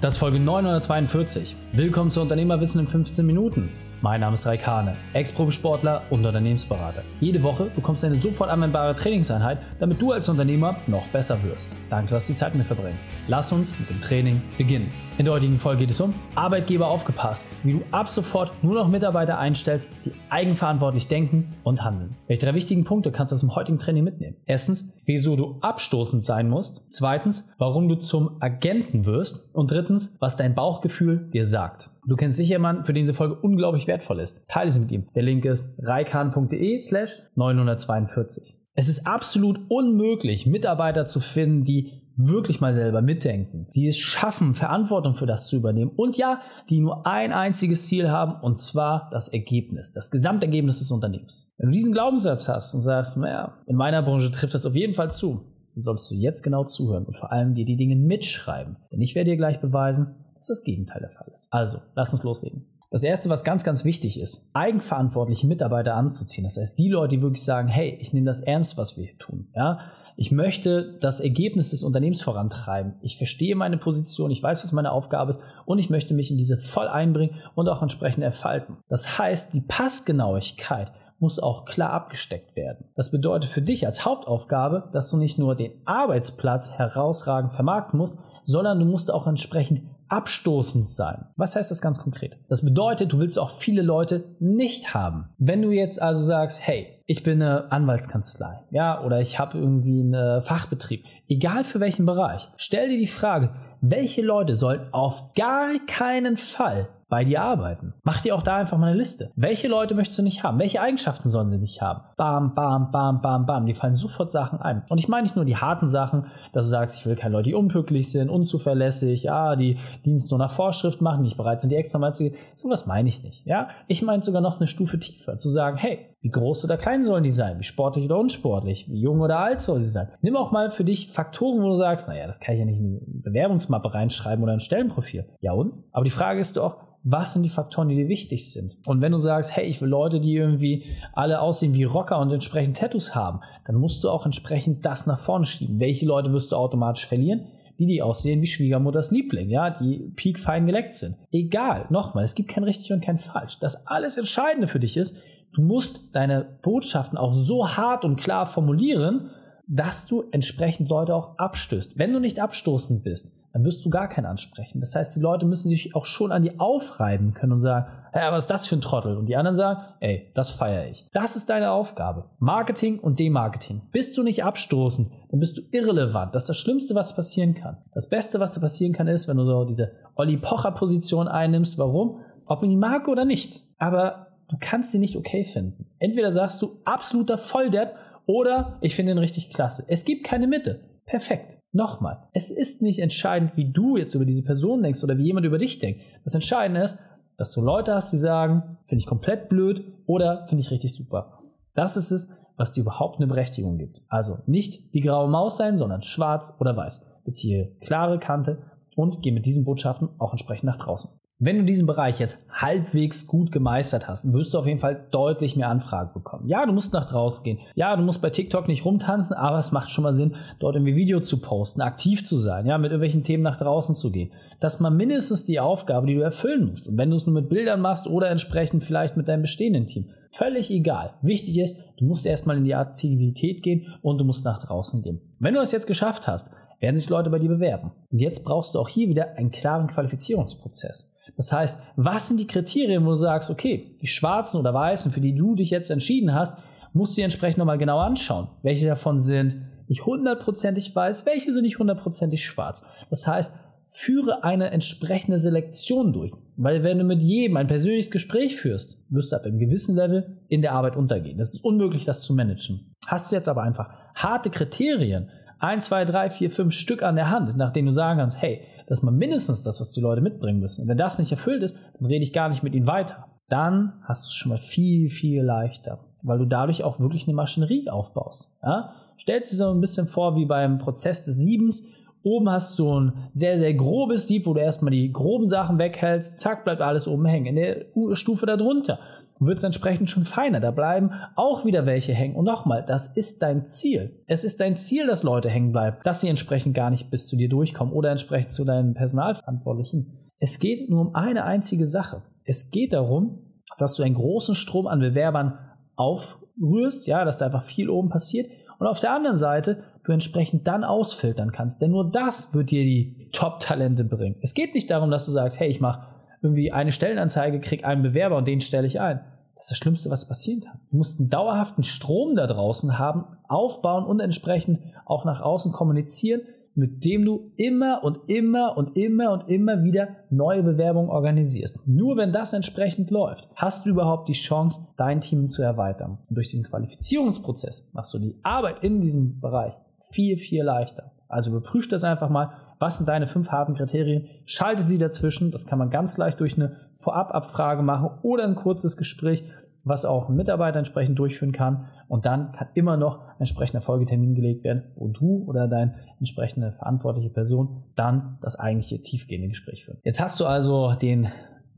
[0.00, 1.56] Das ist Folge 942.
[1.74, 3.68] Willkommen zu Unternehmerwissen in 15 Minuten.
[4.02, 7.02] Mein Name ist Raik Hane, Ex-Profisportler und Unternehmensberater.
[7.20, 11.68] Jede Woche bekommst du eine sofort anwendbare Trainingseinheit, damit du als Unternehmer noch besser wirst.
[11.90, 13.10] Danke, dass du die Zeit mit verbringst.
[13.28, 14.90] Lass uns mit dem Training beginnen.
[15.18, 18.88] In der heutigen Folge geht es um Arbeitgeber aufgepasst, wie du ab sofort nur noch
[18.88, 22.16] Mitarbeiter einstellst, die eigenverantwortlich denken und handeln.
[22.26, 24.36] Welche drei wichtigen Punkte kannst du aus dem heutigen Training mitnehmen?
[24.46, 26.86] Erstens, wieso du abstoßend sein musst.
[26.88, 29.44] Zweitens, warum du zum Agenten wirst.
[29.52, 31.90] Und drittens, was dein Bauchgefühl dir sagt.
[32.06, 34.48] Du kennst sicher jemanden, für den diese Folge unglaublich wertvoll ist.
[34.48, 35.08] Teile sie mit ihm.
[35.14, 38.56] Der Link ist reikan.de slash 942.
[38.74, 44.54] Es ist absolut unmöglich, Mitarbeiter zu finden, die wirklich mal selber mitdenken, die es schaffen,
[44.54, 49.08] Verantwortung für das zu übernehmen und ja, die nur ein einziges Ziel haben und zwar
[49.10, 51.54] das Ergebnis, das Gesamtergebnis des Unternehmens.
[51.58, 54.94] Wenn du diesen Glaubenssatz hast und sagst, naja, in meiner Branche trifft das auf jeden
[54.94, 55.44] Fall zu,
[55.74, 58.76] dann solltest du jetzt genau zuhören und vor allem dir die Dinge mitschreiben.
[58.92, 61.46] Denn ich werde dir gleich beweisen, dass das Gegenteil der Fall ist.
[61.50, 62.66] Also, lass uns loslegen.
[62.90, 66.42] Das erste, was ganz, ganz wichtig ist, eigenverantwortliche Mitarbeiter anzuziehen.
[66.42, 69.18] Das heißt, die Leute, die wirklich sagen, hey, ich nehme das ernst, was wir hier
[69.18, 69.48] tun.
[69.54, 69.78] Ja,
[70.16, 72.94] ich möchte das Ergebnis des Unternehmens vorantreiben.
[73.00, 76.36] Ich verstehe meine Position, ich weiß, was meine Aufgabe ist und ich möchte mich in
[76.36, 78.78] diese voll einbringen und auch entsprechend entfalten.
[78.88, 82.86] Das heißt, die Passgenauigkeit muss auch klar abgesteckt werden.
[82.96, 88.18] Das bedeutet für dich als Hauptaufgabe, dass du nicht nur den Arbeitsplatz herausragend vermarkten musst,
[88.44, 91.26] sondern du musst auch entsprechend abstoßend sein.
[91.36, 92.38] Was heißt das ganz konkret?
[92.48, 95.30] Das bedeutet, du willst auch viele Leute nicht haben.
[95.38, 100.00] Wenn du jetzt also sagst, hey, ich bin eine Anwaltskanzlei, ja, oder ich habe irgendwie
[100.00, 105.72] einen Fachbetrieb, egal für welchen Bereich, stell dir die Frage, welche Leute sollen auf gar
[105.86, 107.92] keinen Fall bei dir arbeiten.
[108.02, 109.30] Mach dir auch da einfach mal eine Liste.
[109.36, 110.58] Welche Leute möchtest du nicht haben?
[110.58, 112.00] Welche Eigenschaften sollen sie nicht haben?
[112.16, 113.66] Bam, bam, bam, bam, bam.
[113.66, 114.84] Die fallen sofort Sachen ein.
[114.88, 117.50] Und ich meine nicht nur die harten Sachen, dass du sagst, ich will keine Leute,
[117.50, 121.76] die unpünktlich sind, unzuverlässig, ja, die Dienst nur nach Vorschrift machen, nicht bereit sind, die
[121.76, 122.36] extra mal zu gehen.
[122.54, 123.44] Sowas meine ich nicht.
[123.46, 127.02] Ja, ich meine sogar noch eine Stufe tiefer, zu sagen, hey, wie groß oder klein
[127.02, 127.58] sollen die sein?
[127.58, 128.90] Wie sportlich oder unsportlich?
[128.90, 130.08] Wie jung oder alt soll sie sein?
[130.20, 132.78] Nimm auch mal für dich Faktoren, wo du sagst, naja, das kann ich ja nicht
[132.78, 135.26] in eine Bewerbungsmappe reinschreiben oder ein Stellenprofil.
[135.40, 135.84] Ja und?
[135.92, 138.76] Aber die Frage ist doch, was sind die Faktoren, die dir wichtig sind.
[138.86, 140.84] Und wenn du sagst, hey, ich will Leute, die irgendwie
[141.14, 145.18] alle aussehen wie Rocker und entsprechend Tattoos haben, dann musst du auch entsprechend das nach
[145.18, 145.80] vorne schieben.
[145.80, 147.46] Welche Leute wirst du automatisch verlieren?
[147.78, 151.16] Die, die aussehen wie Schwiegermutters Liebling, ja, die peakfein geleckt sind.
[151.32, 153.58] Egal, nochmal, es gibt kein richtig und kein falsch.
[153.60, 155.16] Das alles Entscheidende für dich ist,
[155.54, 159.30] du musst deine Botschaften auch so hart und klar formulieren,
[159.66, 161.98] dass du entsprechend Leute auch abstößt.
[161.98, 164.80] Wenn du nicht abstoßend bist, dann wirst du gar keinen ansprechen.
[164.80, 168.30] Das heißt, die Leute müssen sich auch schon an die aufreiben können und sagen, hey,
[168.30, 169.16] was ist das für ein Trottel?
[169.16, 171.06] Und die anderen sagen, ey, das feiere ich.
[171.12, 172.26] Das ist deine Aufgabe.
[172.38, 173.82] Marketing und Demarketing.
[173.92, 176.34] Bist du nicht abstoßend, dann bist du irrelevant.
[176.34, 177.78] Das ist das Schlimmste, was passieren kann.
[177.92, 181.78] Das Beste, was dir passieren kann, ist, wenn du so diese Olli Pocher-Position einnimmst.
[181.78, 182.20] Warum?
[182.46, 183.62] Ob man die mag oder nicht.
[183.78, 185.86] Aber du kannst sie nicht okay finden.
[185.98, 187.94] Entweder sagst du absoluter Volldepp
[188.26, 189.84] oder ich finde ihn richtig klasse.
[189.88, 190.80] Es gibt keine Mitte.
[191.06, 191.59] Perfekt.
[191.72, 195.46] Nochmal, es ist nicht entscheidend, wie du jetzt über diese Person denkst oder wie jemand
[195.46, 196.00] über dich denkt.
[196.24, 196.98] Das Entscheidende ist,
[197.36, 201.38] dass du Leute hast, die sagen, finde ich komplett blöd oder finde ich richtig super.
[201.74, 204.02] Das ist es, was dir überhaupt eine Berechtigung gibt.
[204.08, 207.06] Also nicht die graue Maus sein, sondern schwarz oder weiß.
[207.24, 208.62] Beziehe klare Kante
[208.96, 211.19] und geh mit diesen Botschaften auch entsprechend nach draußen.
[211.42, 215.56] Wenn du diesen Bereich jetzt halbwegs gut gemeistert hast, wirst du auf jeden Fall deutlich
[215.56, 216.46] mehr Anfragen bekommen.
[216.46, 217.60] Ja, du musst nach draußen gehen.
[217.74, 220.96] Ja, du musst bei TikTok nicht rumtanzen, aber es macht schon mal Sinn, dort irgendwie
[220.96, 224.30] Video zu posten, aktiv zu sein, ja, mit irgendwelchen Themen nach draußen zu gehen.
[224.60, 226.88] Das ist mal mindestens die Aufgabe, die du erfüllen musst.
[226.88, 230.10] Und wenn du es nur mit Bildern machst oder entsprechend vielleicht mit deinem bestehenden Team,
[230.28, 231.14] völlig egal.
[231.22, 235.22] Wichtig ist, du musst erstmal in die Aktivität gehen und du musst nach draußen gehen.
[235.38, 237.92] Wenn du es jetzt geschafft hast, werden sich Leute bei dir bewerben.
[238.10, 241.09] Und jetzt brauchst du auch hier wieder einen klaren Qualifizierungsprozess.
[241.36, 245.20] Das heißt, was sind die Kriterien, wo du sagst, okay, die schwarzen oder weißen, für
[245.20, 246.58] die du dich jetzt entschieden hast,
[246.92, 248.48] musst du dir entsprechend nochmal genau anschauen.
[248.62, 249.56] Welche davon sind
[249.88, 252.86] nicht hundertprozentig weiß, welche sind nicht hundertprozentig schwarz.
[253.10, 253.58] Das heißt,
[253.88, 256.32] führe eine entsprechende Selektion durch.
[256.56, 260.38] Weil wenn du mit jedem ein persönliches Gespräch führst, wirst du ab einem gewissen Level
[260.48, 261.38] in der Arbeit untergehen.
[261.38, 262.94] Das ist unmöglich, das zu managen.
[263.06, 267.30] Hast du jetzt aber einfach harte Kriterien, ein, zwei, drei, vier, fünf Stück an der
[267.30, 270.20] Hand, nach denen du sagen kannst, hey, das ist mal mindestens das, was die Leute
[270.20, 270.82] mitbringen müssen.
[270.82, 273.24] Und wenn das nicht erfüllt ist, dann rede ich gar nicht mit ihnen weiter.
[273.48, 277.36] Dann hast du es schon mal viel, viel leichter, weil du dadurch auch wirklich eine
[277.36, 278.50] Maschinerie aufbaust.
[278.64, 278.92] Ja?
[279.16, 281.88] Stellst dir so ein bisschen vor wie beim Prozess des Siebens.
[282.24, 286.38] Oben hast du ein sehr, sehr grobes Sieb, wo du erstmal die groben Sachen weghältst.
[286.38, 287.46] Zack, bleibt alles oben hängen.
[287.46, 288.98] In der Stufe darunter
[289.40, 290.60] wird es entsprechend schon feiner.
[290.60, 292.36] Da bleiben auch wieder welche hängen.
[292.36, 294.22] Und nochmal, das ist dein Ziel.
[294.26, 297.36] Es ist dein Ziel, dass Leute hängen bleiben, dass sie entsprechend gar nicht bis zu
[297.36, 300.30] dir durchkommen oder entsprechend zu deinen Personalverantwortlichen.
[300.38, 302.22] Es geht nur um eine einzige Sache.
[302.44, 305.58] Es geht darum, dass du einen großen Strom an Bewerbern
[305.96, 308.50] aufrührst, ja, dass da einfach viel oben passiert.
[308.78, 311.82] Und auf der anderen Seite du entsprechend dann ausfiltern kannst.
[311.82, 314.36] Denn nur das wird dir die Top-Talente bringen.
[314.40, 316.06] Es geht nicht darum, dass du sagst, hey, ich mache
[316.42, 319.20] irgendwie eine Stellenanzeige, krieg einen Bewerber und den stelle ich ein.
[319.54, 320.80] Das ist das Schlimmste, was passieren kann.
[320.90, 326.40] Du musst einen dauerhaften Strom da draußen haben, aufbauen und entsprechend auch nach außen kommunizieren,
[326.74, 331.86] mit dem du immer und immer und immer und immer wieder neue Bewerbungen organisierst.
[331.86, 336.18] Nur wenn das entsprechend läuft, hast du überhaupt die Chance, dein Team zu erweitern.
[336.28, 339.74] Und durch den Qualifizierungsprozess machst du die Arbeit in diesem Bereich
[340.10, 341.12] viel, viel leichter.
[341.28, 342.52] Also überprüf das einfach mal.
[342.80, 344.26] Was sind deine fünf harten Kriterien?
[344.46, 345.52] Schalte sie dazwischen.
[345.52, 349.44] Das kann man ganz leicht durch eine Vorababfrage machen oder ein kurzes Gespräch,
[349.84, 351.88] was auch ein Mitarbeiter entsprechend durchführen kann.
[352.08, 356.72] Und dann kann immer noch ein entsprechender Folgetermin gelegt werden, wo du oder deine entsprechende
[356.72, 359.98] verantwortliche Person dann das eigentliche tiefgehende Gespräch führen.
[360.02, 361.28] Jetzt hast du also den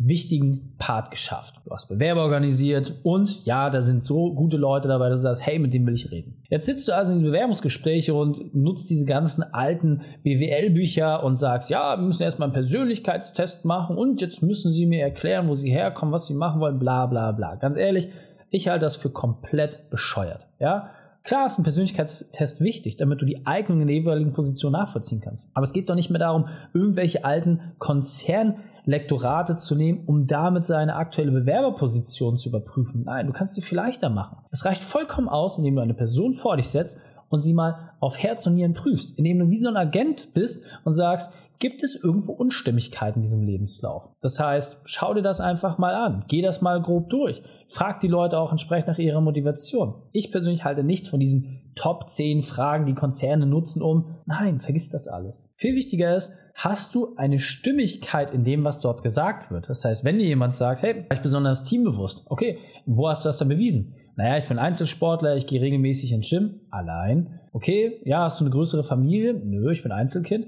[0.06, 1.60] wichtigen Part geschafft.
[1.64, 5.46] Du hast Bewerber organisiert und ja, da sind so gute Leute dabei, dass du sagst,
[5.46, 6.42] hey, mit dem will ich reden.
[6.48, 11.70] Jetzt sitzt du also in diesen Bewerbungsgesprächen und nutzt diese ganzen alten BWL-Bücher und sagst,
[11.70, 15.70] ja, wir müssen erstmal einen Persönlichkeitstest machen und jetzt müssen sie mir erklären, wo sie
[15.70, 17.54] herkommen, was sie machen wollen, bla bla bla.
[17.56, 18.08] Ganz ehrlich,
[18.50, 20.46] ich halte das für komplett bescheuert.
[20.58, 20.90] Ja,
[21.24, 25.56] Klar ist ein Persönlichkeitstest wichtig, damit du die Eignung in der jeweiligen Position nachvollziehen kannst.
[25.56, 30.66] Aber es geht doch nicht mehr darum, irgendwelche alten Konzern Lektorate zu nehmen, um damit
[30.66, 33.04] seine aktuelle Bewerberposition zu überprüfen.
[33.04, 34.38] Nein, du kannst sie viel leichter machen.
[34.50, 38.18] Es reicht vollkommen aus, indem du eine Person vor dich setzt und sie mal auf
[38.18, 41.32] Herz und Nieren prüfst, indem du wie so ein Agent bist und sagst,
[41.62, 44.10] gibt es irgendwo Unstimmigkeiten in diesem Lebenslauf.
[44.20, 48.08] Das heißt, schau dir das einfach mal an, geh das mal grob durch, frag die
[48.08, 49.94] Leute auch entsprechend nach ihrer Motivation.
[50.10, 54.90] Ich persönlich halte nichts von diesen Top 10 Fragen, die Konzerne nutzen, um, nein, vergiss
[54.90, 55.50] das alles.
[55.54, 59.68] Viel wichtiger ist, hast du eine Stimmigkeit in dem, was dort gesagt wird.
[59.68, 63.28] Das heißt, wenn dir jemand sagt, hey, ich bin besonders teambewusst, okay, wo hast du
[63.28, 63.94] das dann bewiesen?
[64.16, 67.40] Naja, ich bin Einzelsportler, ich gehe regelmäßig ins Gym, allein.
[67.52, 69.34] Okay, ja, hast du eine größere Familie?
[69.34, 70.46] Nö, ich bin Einzelkind.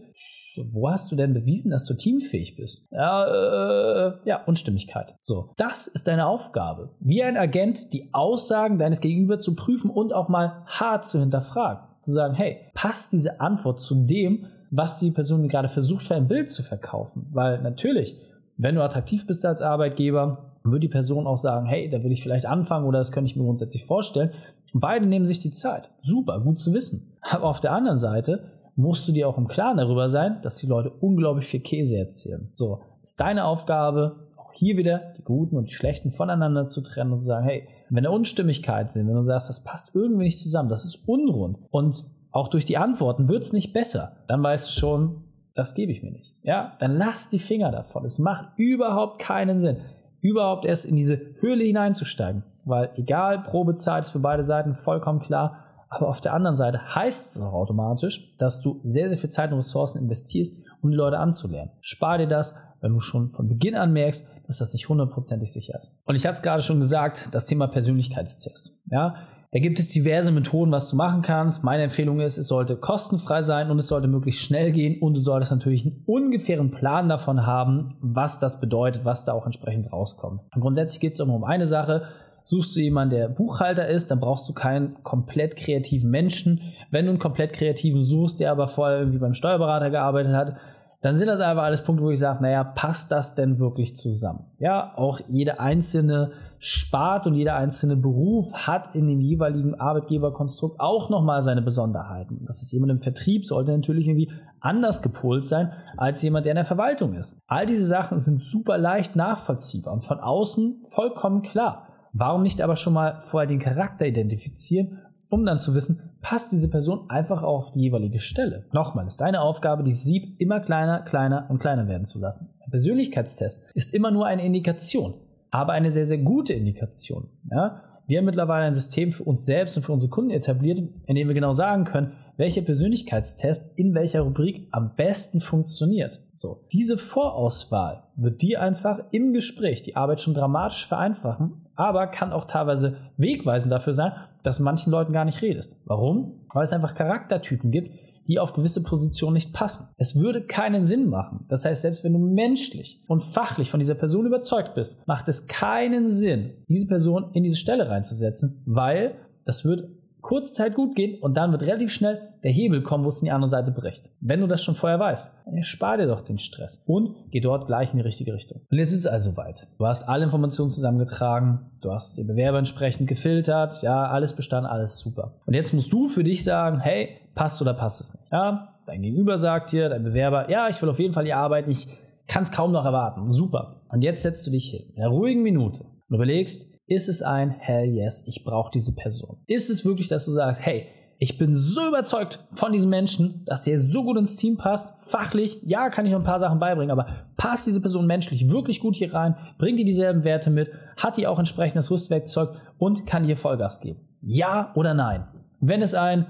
[0.56, 2.86] Wo hast du denn bewiesen, dass du teamfähig bist?
[2.90, 5.14] Ja, äh, ja, Unstimmigkeit.
[5.20, 6.90] So, das ist deine Aufgabe.
[7.00, 11.82] Wie ein Agent, die Aussagen deines Gegenüber zu prüfen und auch mal hart zu hinterfragen.
[12.02, 16.28] Zu sagen, hey, passt diese Antwort zu dem, was die Person gerade versucht für ein
[16.28, 17.26] Bild zu verkaufen?
[17.32, 18.16] Weil natürlich,
[18.56, 22.22] wenn du attraktiv bist als Arbeitgeber, würde die Person auch sagen, hey, da will ich
[22.22, 24.32] vielleicht anfangen oder das könnte ich mir grundsätzlich vorstellen.
[24.72, 25.90] Und beide nehmen sich die Zeit.
[25.98, 27.12] Super, gut zu wissen.
[27.22, 28.44] Aber auf der anderen Seite
[28.76, 32.48] musst du dir auch im Klaren darüber sein, dass die Leute unglaublich viel Käse erzählen.
[32.52, 37.12] So, ist deine Aufgabe, auch hier wieder die Guten und die Schlechten voneinander zu trennen
[37.12, 40.38] und zu sagen, hey, wenn da Unstimmigkeiten sind, wenn du sagst, das passt irgendwie nicht
[40.38, 44.68] zusammen, das ist unrund und auch durch die Antworten wird es nicht besser, dann weißt
[44.68, 45.24] du schon,
[45.54, 46.34] das gebe ich mir nicht.
[46.42, 48.04] Ja, dann lass die Finger davon.
[48.04, 49.76] Es macht überhaupt keinen Sinn,
[50.20, 55.63] überhaupt erst in diese Höhle hineinzusteigen, weil egal, Probezeit ist für beide Seiten vollkommen klar,
[55.88, 59.52] aber auf der anderen Seite heißt es auch automatisch, dass du sehr, sehr viel Zeit
[59.52, 61.70] und Ressourcen investierst, um die Leute anzulernen.
[61.80, 65.78] Spar dir das, wenn du schon von Beginn an merkst, dass das nicht hundertprozentig sicher
[65.78, 65.96] ist.
[66.04, 68.76] Und ich hatte es gerade schon gesagt, das Thema Persönlichkeitstest.
[68.90, 69.14] Ja,
[69.54, 71.62] da gibt es diverse Methoden, was du machen kannst.
[71.62, 75.20] Meine Empfehlung ist, es sollte kostenfrei sein und es sollte möglichst schnell gehen und du
[75.20, 80.40] solltest natürlich einen ungefähren Plan davon haben, was das bedeutet, was da auch entsprechend rauskommt.
[80.52, 82.02] Und grundsätzlich geht es immer um eine Sache,
[82.46, 86.60] Suchst du jemanden, der Buchhalter ist, dann brauchst du keinen komplett kreativen Menschen.
[86.90, 90.56] Wenn du einen komplett kreativen suchst, der aber vorher irgendwie beim Steuerberater gearbeitet hat,
[91.00, 94.46] dann sind das einfach alles Punkte, wo ich sage, naja, passt das denn wirklich zusammen?
[94.58, 101.10] Ja, auch jede einzelne Spart und jeder einzelne Beruf hat in dem jeweiligen Arbeitgeberkonstrukt auch
[101.10, 102.42] nochmal seine Besonderheiten.
[102.46, 106.56] Das ist jemand im Vertrieb sollte natürlich irgendwie anders gepolt sein als jemand, der in
[106.56, 107.38] der Verwaltung ist.
[107.46, 111.93] All diese Sachen sind super leicht nachvollziehbar und von außen vollkommen klar.
[112.16, 116.70] Warum nicht aber schon mal vorher den Charakter identifizieren, um dann zu wissen, passt diese
[116.70, 118.66] Person einfach auf die jeweilige Stelle.
[118.72, 122.50] Nochmal, ist deine Aufgabe, die Sieb immer kleiner, kleiner und kleiner werden zu lassen.
[122.64, 125.14] Ein Persönlichkeitstest ist immer nur eine Indikation,
[125.50, 127.28] aber eine sehr, sehr gute Indikation.
[127.50, 127.82] Ja?
[128.06, 131.26] Wir haben mittlerweile ein System für uns selbst und für unsere Kunden etabliert, in dem
[131.26, 136.20] wir genau sagen können, welcher Persönlichkeitstest in welcher Rubrik am besten funktioniert.
[136.36, 142.32] So, diese Vorauswahl wird dir einfach im Gespräch die Arbeit schon dramatisch vereinfachen, aber kann
[142.32, 144.12] auch teilweise wegweisend dafür sein,
[144.42, 145.80] dass manchen Leuten gar nicht redest.
[145.84, 146.46] Warum?
[146.52, 147.90] Weil es einfach Charaktertypen gibt,
[148.26, 149.92] die auf gewisse Positionen nicht passen.
[149.96, 151.44] Es würde keinen Sinn machen.
[151.48, 155.46] Das heißt, selbst wenn du menschlich und fachlich von dieser Person überzeugt bist, macht es
[155.46, 159.88] keinen Sinn, diese Person in diese Stelle reinzusetzen, weil das wird
[160.24, 163.26] kurze Zeit gut gehen und dann wird relativ schnell der Hebel kommen, wo es in
[163.26, 164.10] die andere Seite bricht.
[164.20, 167.66] Wenn du das schon vorher weißt, dann erspar dir doch den Stress und geh dort
[167.66, 168.62] gleich in die richtige Richtung.
[168.70, 169.68] Und jetzt ist es also weit.
[169.78, 174.98] Du hast alle Informationen zusammengetragen, du hast die Bewerber entsprechend gefiltert, ja, alles bestanden, alles
[174.98, 175.34] super.
[175.44, 178.32] Und jetzt musst du für dich sagen, hey, passt oder passt es nicht?
[178.32, 181.70] Ja, dein Gegenüber sagt dir, dein Bewerber, ja, ich will auf jeden Fall hier arbeiten,
[181.70, 181.86] ich
[182.26, 183.30] kann es kaum noch erwarten.
[183.30, 183.82] Super.
[183.90, 187.50] Und jetzt setzt du dich hin, in einer ruhigen Minute und überlegst, ist es ein
[187.50, 189.38] Hell yes, ich brauche diese Person?
[189.46, 190.86] Ist es wirklich, dass du sagst, hey,
[191.18, 194.94] ich bin so überzeugt von diesem Menschen, dass der so gut ins Team passt.
[195.08, 198.80] Fachlich, ja, kann ich noch ein paar Sachen beibringen, aber passt diese Person menschlich wirklich
[198.80, 199.36] gut hier rein?
[199.58, 200.70] Bringt die dieselben Werte mit?
[200.96, 204.00] Hat die auch entsprechendes Rüstwerkzeug und kann hier Vollgas geben?
[204.20, 205.28] Ja oder nein?
[205.60, 206.26] Wenn es ein,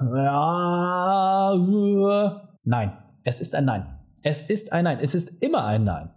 [0.00, 1.54] ja,
[2.64, 2.92] nein,
[3.24, 3.86] es ist ein Nein.
[4.22, 4.98] Es ist ein Nein.
[5.00, 6.10] Es ist immer ein Nein.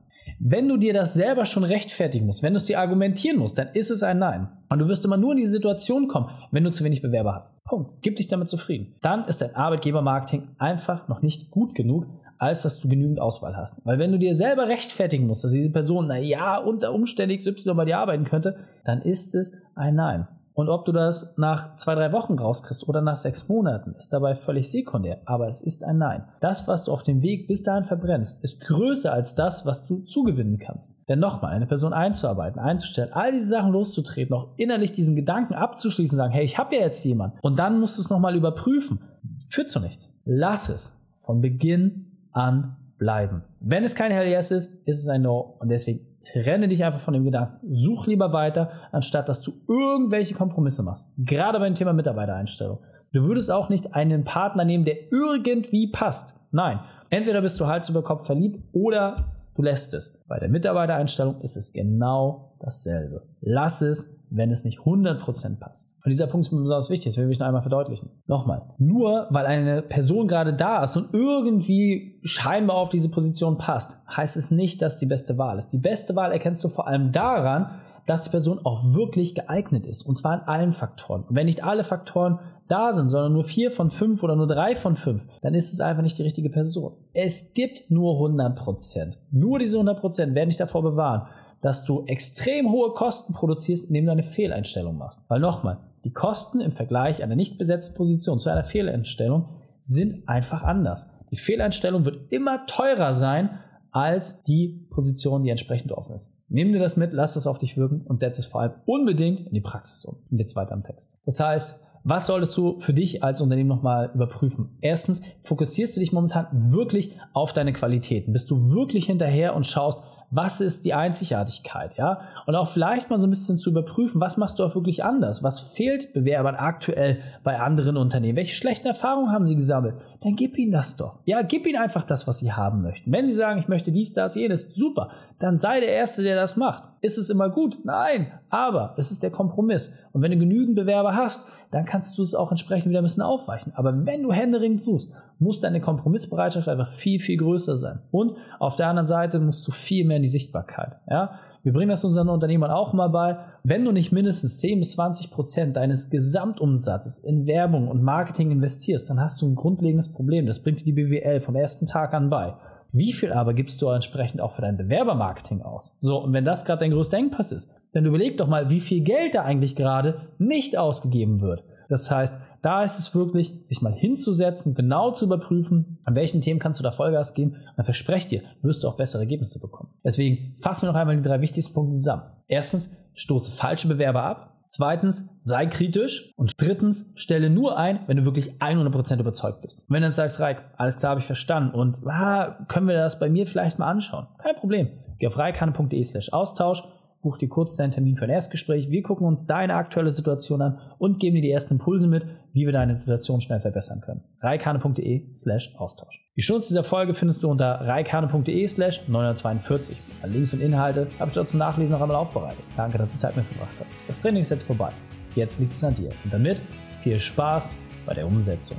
[0.48, 3.70] Wenn du dir das selber schon rechtfertigen musst, wenn du es dir argumentieren musst, dann
[3.70, 4.48] ist es ein Nein.
[4.70, 7.64] Und du wirst immer nur in diese Situation kommen, wenn du zu wenig Bewerber hast.
[7.64, 8.04] Punkt.
[8.04, 8.94] Gib dich damit zufrieden.
[9.02, 12.06] Dann ist dein Arbeitgebermarketing einfach noch nicht gut genug,
[12.38, 13.84] als dass du genügend Auswahl hast.
[13.88, 17.74] Weil wenn du dir selber rechtfertigen musst, dass diese Person, na ja, unter Umständen XY
[17.74, 20.28] bei dir arbeiten könnte, dann ist es ein Nein.
[20.56, 24.36] Und ob du das nach zwei, drei Wochen rauskriegst oder nach sechs Monaten, ist dabei
[24.36, 25.20] völlig sekundär.
[25.26, 26.24] Aber es ist ein Nein.
[26.40, 30.00] Das, was du auf dem Weg bis dahin verbrennst, ist größer als das, was du
[30.00, 31.08] zugewinnen kannst.
[31.10, 36.16] Denn nochmal, eine Person einzuarbeiten, einzustellen, all diese Sachen loszutreten, auch innerlich diesen Gedanken abzuschließen,
[36.16, 37.38] sagen, hey, ich habe ja jetzt jemanden.
[37.42, 39.02] Und dann musst du es nochmal überprüfen.
[39.50, 40.14] Führt zu nichts.
[40.24, 43.44] Lass es von Beginn an bleiben.
[43.60, 45.58] Wenn es kein Hell Yes ist, ist es ein No.
[45.60, 47.76] Und deswegen Trenne dich einfach von dem Gedanken.
[47.76, 51.10] Such lieber weiter, anstatt dass du irgendwelche Kompromisse machst.
[51.18, 52.80] Gerade beim Thema Mitarbeitereinstellung.
[53.14, 56.40] Du würdest auch nicht einen Partner nehmen, der irgendwie passt.
[56.52, 56.80] Nein.
[57.10, 60.24] Entweder bist du Hals über Kopf verliebt oder du lässt es.
[60.28, 63.24] Bei der Mitarbeitereinstellung ist es genau dasselbe.
[63.42, 65.96] Lass es, wenn es nicht 100% passt.
[66.04, 68.10] Und dieser Punkt ist mir besonders wichtig, das will ich noch einmal verdeutlichen.
[68.28, 74.04] Nochmal, nur weil eine Person gerade da ist und irgendwie scheinbar auf diese Position passt,
[74.10, 75.70] heißt es nicht, dass die beste Wahl ist.
[75.70, 80.04] Die beste Wahl erkennst du vor allem daran, dass die Person auch wirklich geeignet ist.
[80.04, 81.24] Und zwar in allen Faktoren.
[81.24, 84.76] Und wenn nicht alle Faktoren da sind, sondern nur vier von fünf oder nur drei
[84.76, 86.94] von fünf, dann ist es einfach nicht die richtige Person.
[87.14, 89.20] Es gibt nur 100 Prozent.
[89.32, 91.28] Nur diese 100 Prozent werden dich davor bewahren,
[91.62, 95.24] dass du extrem hohe Kosten produzierst, indem du eine Fehleinstellung machst.
[95.28, 99.50] Weil nochmal, die Kosten im Vergleich einer nicht besetzten Position zu einer Fehleinstellung
[99.82, 101.12] sind einfach anders.
[101.32, 103.60] Die Fehleinstellung wird immer teurer sein
[103.92, 106.38] als die Position, die entsprechend offen ist.
[106.50, 109.48] Nimm dir das mit, lass es auf dich wirken und setz es vor allem unbedingt
[109.48, 110.18] in die Praxis um.
[110.30, 111.18] Und jetzt weiter am Text.
[111.26, 114.78] Das heißt, was solltest du für dich als Unternehmen nochmal überprüfen?
[114.80, 118.32] Erstens, fokussierst du dich momentan wirklich auf deine Qualitäten?
[118.32, 122.22] Bist du wirklich hinterher und schaust, was ist die Einzigartigkeit, ja?
[122.46, 125.44] Und auch vielleicht mal so ein bisschen zu überprüfen, was machst du auch wirklich anders?
[125.44, 128.36] Was fehlt Bewerbern aktuell bei anderen Unternehmen?
[128.36, 129.96] Welche schlechten Erfahrungen haben sie gesammelt?
[130.22, 131.20] Dann gib ihnen das doch.
[131.26, 133.12] Ja, gib ihnen einfach das, was sie haben möchten.
[133.12, 136.56] Wenn sie sagen, ich möchte dies, das, jenes, super, dann sei der Erste, der das
[136.56, 136.84] macht.
[137.02, 137.80] Ist es immer gut?
[137.84, 139.98] Nein, aber es ist der Kompromiss.
[140.14, 143.24] Und wenn du genügend Bewerber hast, dann kannst du es auch entsprechend wieder ein bisschen
[143.24, 143.74] aufweichen.
[143.76, 148.00] Aber wenn du händeringend suchst, muss deine Kompromissbereitschaft einfach viel, viel größer sein.
[148.12, 150.96] Und auf der anderen Seite musst du viel mehr in die Sichtbarkeit.
[151.10, 151.40] Ja?
[151.64, 153.40] Wir bringen das unseren Unternehmern auch mal bei.
[153.64, 159.10] Wenn du nicht mindestens 10 bis 20 Prozent deines Gesamtumsatzes in Werbung und Marketing investierst,
[159.10, 160.46] dann hast du ein grundlegendes Problem.
[160.46, 162.54] Das bringt dir die BWL vom ersten Tag an bei.
[162.96, 165.98] Wie viel aber gibst du entsprechend auch für dein Bewerbermarketing aus?
[166.00, 169.02] So, und wenn das gerade dein größter Engpass ist, dann überleg doch mal, wie viel
[169.02, 171.66] Geld da eigentlich gerade nicht ausgegeben wird.
[171.90, 176.60] Das heißt, da ist es wirklich, sich mal hinzusetzen, genau zu überprüfen, an welchen Themen
[176.60, 177.58] kannst du da Vollgas geben.
[177.76, 179.90] Dann verspreche dir, wirst du auch bessere Ergebnisse bekommen.
[180.04, 182.24] Deswegen fassen wir noch einmal die drei wichtigsten Punkte zusammen.
[182.48, 184.55] Erstens, stoße falsche Bewerber ab.
[184.68, 186.34] Zweitens, sei kritisch.
[186.36, 189.80] Und drittens, stelle nur ein, wenn du wirklich 100% überzeugt bist.
[189.88, 191.76] Und wenn du dann sagst, Reik, alles klar, habe ich verstanden.
[191.76, 194.28] Und ah, können wir das bei mir vielleicht mal anschauen?
[194.42, 194.90] Kein Problem.
[195.20, 196.84] Geh auf reikane.de slash Austausch
[197.26, 198.92] buch dir kurz deinen Termin für ein Erstgespräch.
[198.92, 202.68] Wir gucken uns deine aktuelle Situation an und geben dir die ersten Impulse mit, wie
[202.68, 204.24] wir deine Situation schnell verbessern können.
[204.42, 206.24] reikane.de slash Austausch.
[206.38, 209.98] Die Schutz dieser Folge findest du unter reikane.de slash 942.
[210.22, 212.64] Alle Links und Inhalte habe ich dort zum Nachlesen noch einmal aufbereitet.
[212.78, 213.96] Danke, dass du Zeit mit verbracht hast.
[214.06, 214.92] Das Training ist jetzt vorbei.
[215.34, 216.12] Jetzt liegt es an dir.
[216.24, 216.62] Und damit
[217.02, 217.74] viel Spaß
[218.06, 218.78] bei der Umsetzung.